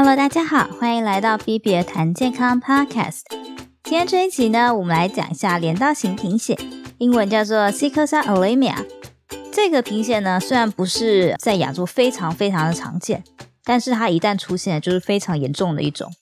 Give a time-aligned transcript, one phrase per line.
[0.00, 3.22] Hello，大家好，欢迎来到 B B 谈健康 Podcast。
[3.82, 6.56] 今天这一集呢，我们来讲一下镰刀型贫血，
[6.98, 8.76] 英文叫做 Sickle Cell Anemia。
[9.52, 13.24] 这个贫血呢，虽然不是在亚洲非常非常的常见，
[13.64, 16.12] 但是它一旦出现，就是非常严重的一种。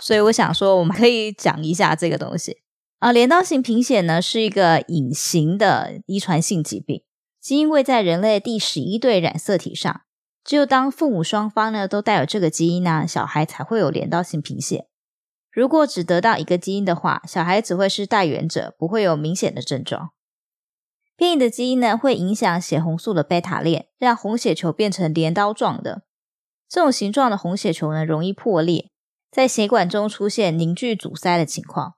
[0.00, 2.58] 所以我想说，我们可以讲一下这个东西。
[3.00, 7.02] 啊，镰刀型贫血呢，是一个隐形的遗传性疾病，
[7.40, 10.02] 基因位在人类第十一对染色体上。
[10.44, 14.88] 只有当父母双方呢都带有这个基因呢，小孩才会有镰刀性贫血。
[15.50, 20.10] 如果只得到一个基因的话，小孩只会是带原者，不会有明显的症状。
[21.14, 26.04] 变异的基因呢会影响血红素的贝塔链，让红血球变成镰刀状的。
[26.68, 28.90] 这种形状的红血球呢容易破裂，
[29.30, 31.94] 在血管中出现凝聚阻塞的情况，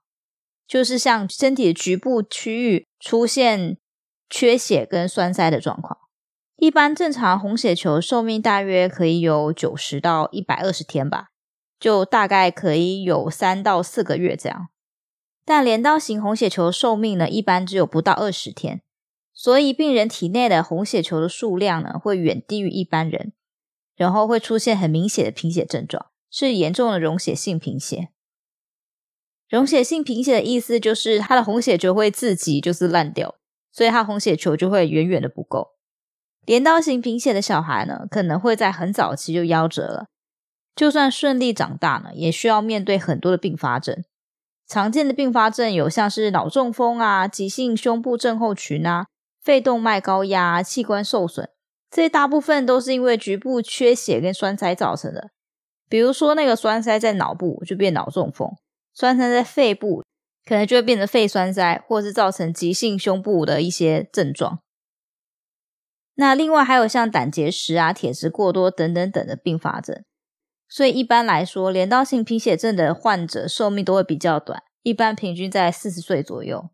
[0.67, 3.79] 就是像身体的局部区域出现
[4.29, 5.99] 缺血跟栓塞的状况。
[6.57, 11.31] 一般正常红血球寿命大约可以有九十到一百二十天吧，
[11.79, 14.69] 就大概可以有三到四个月这样。
[15.45, 18.81] 但镰刀型红血球寿命呢，一般只有不到二十天，
[19.35, 23.33] 所以病人体内的红血球的数量呢，会远低于一般人，
[23.97, 28.09] 然后会出现很明显的贫血症状，是严重的溶血性贫血。
[29.51, 33.35] 溶血性贫血的意思就是它的红血球会自己就是烂掉，
[33.71, 35.74] 所以它红血球就会远远的不够。
[36.47, 40.07] 镰刀型贫血的小孩呢，可能会在很早期就夭折了。
[40.75, 44.03] 就算顺利长大呢，也需要面对很多的并发症。
[44.67, 49.07] 常见的并发症有像是脑中风啊、急性胸部症候群啊、
[49.43, 51.49] 肺动脉高压、器官受损，
[51.91, 55.31] 这些大部分都是因为局部缺血跟栓塞造成的。
[55.89, 58.51] 比如说那个栓塞在脑部就变脑中风，
[58.95, 60.03] 栓塞在肺部
[60.45, 64.59] 可能就会变成肺栓塞，或是造成急性胸部的一些症状。
[66.17, 70.05] 那另外还有像胆结石啊、铁质过多等等等的并发症，
[70.69, 76.71] 所以一般来说，镰刀型贫血症的患者寿命都会比较短，一般平均在四十岁左右。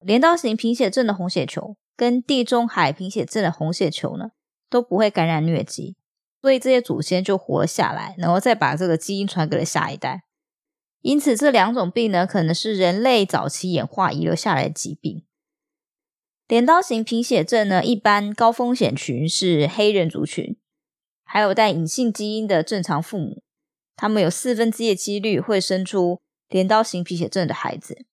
[0.00, 4.30] 镰刀型贫血症的红血球跟地中海贫血症的红血球呢，
[4.70, 5.96] 都不会感染疟疾，
[6.40, 10.24] 所以这些祖先就活了下来，然后再把这个基因传给了下一代。
[11.02, 15.24] 因此，这两种病呢，可能是人类早期演化遗留下来的疾病。
[16.52, 20.58] 镰刀型贫血症呢，一般高风险群是黑人族群，
[21.24, 23.42] 还有带隐性基因的正常父母，
[23.96, 26.20] 他们有四分之一的几率会生出
[26.50, 28.04] 镰刀型贫血症的孩子。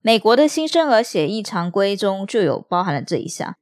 [0.00, 3.56] 美国的新生儿血液常规中就有包含了这一项，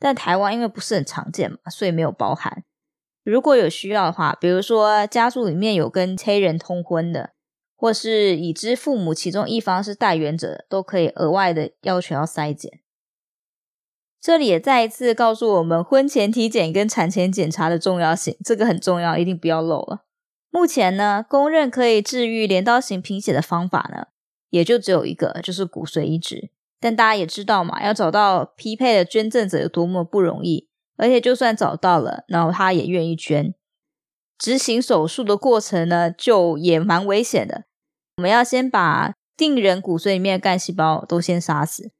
[0.00, 2.64] 但台湾因为不是很常见嘛，所以没有包含。
[3.22, 7.30] 如果有需要的话，比如说家族里面有跟黑人通婚的，
[7.76, 12.79] 或是已知父母其中一方是带原者，都可以额外的要求要筛检。
[14.20, 20.04] 这里也再一次告诉我们婚前体检跟产前检查的重要性，这个很重要，一定不要漏了。
[20.50, 24.08] 目前呢，公认可以治愈镰刀型贫血的方法呢，
[24.50, 26.50] 也就只有一个，就是骨髓移植。
[26.78, 33.54] 但大家也知道嘛，要找到匹配的捐赠者有多么不容易，而且就算找到了，然后他也愿意捐，
[34.38, 37.64] 执行手术的过程呢，就也蛮危险的。
[38.16, 41.92] 我们要先把病人骨髓里面的干细胞都先杀死。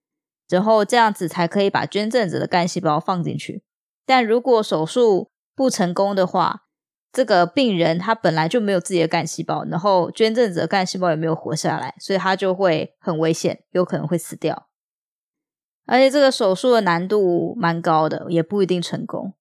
[0.50, 3.62] 然后这样子才可以把捐赠者的干细胞放进去。
[4.04, 6.64] 但如果手术不成功的话，
[7.12, 14.68] 这个病人他本来就没有自己的干细胞，然后捐赠者干细胞也没有活下来，所以他就会很危险，有可能会死掉。
[15.86, 19.34] 而且这个手术的难度蛮高的，也不一定成功。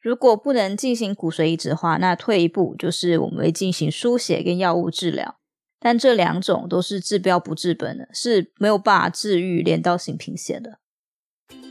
[0.00, 5.39] 如果不能进行骨髓移植的话，那退一步就是我们会进行输血跟药物治疗。
[5.80, 10.78] 但这两种都是治标不治本的，是没有办法治愈镰刀型贫血的。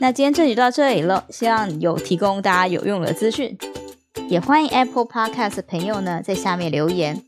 [0.00, 3.56] 那今天这集到这里了，希望有提供大家有用的资讯，
[4.28, 7.22] 也欢迎 Apple Podcast 的朋友呢在下面留言，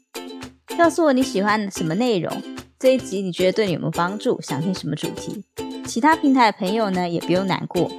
[0.76, 2.42] 告诉我你喜欢什么内容，
[2.78, 5.44] 这一集你觉得对你有没有帮助，想听什么主题。
[5.86, 7.90] 其他平台的朋友呢也不用难过，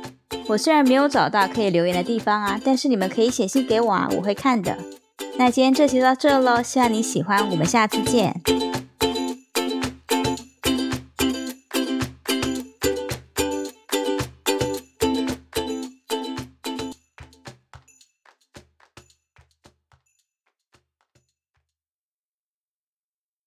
[0.47, 4.77] 我虽然没有找到可以留言的地方啊，但是你们可以写信给我啊，我会看的。
[5.37, 8.41] 那今天这集就到这喽，希望你喜欢，我们下次见。